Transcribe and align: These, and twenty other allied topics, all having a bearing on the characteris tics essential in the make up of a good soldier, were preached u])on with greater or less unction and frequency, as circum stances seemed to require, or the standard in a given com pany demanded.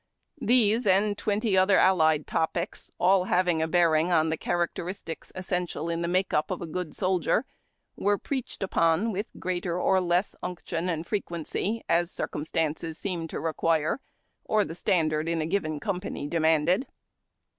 These, 0.41 0.87
and 0.87 1.15
twenty 1.15 1.55
other 1.55 1.77
allied 1.77 2.25
topics, 2.25 2.89
all 2.99 3.25
having 3.25 3.61
a 3.61 3.67
bearing 3.67 4.11
on 4.11 4.29
the 4.31 4.35
characteris 4.37 5.03
tics 5.03 5.31
essential 5.35 5.89
in 5.89 6.01
the 6.01 6.07
make 6.07 6.33
up 6.33 6.49
of 6.49 6.59
a 6.59 6.65
good 6.65 6.95
soldier, 6.95 7.45
were 7.95 8.17
preached 8.17 8.61
u])on 8.61 9.11
with 9.11 9.27
greater 9.37 9.79
or 9.79 10.01
less 10.01 10.33
unction 10.41 10.89
and 10.89 11.05
frequency, 11.05 11.83
as 11.87 12.09
circum 12.09 12.43
stances 12.45 12.97
seemed 12.97 13.29
to 13.29 13.39
require, 13.39 13.99
or 14.43 14.65
the 14.65 14.73
standard 14.73 15.29
in 15.29 15.39
a 15.39 15.45
given 15.45 15.79
com 15.79 16.01
pany 16.01 16.27
demanded. 16.27 16.87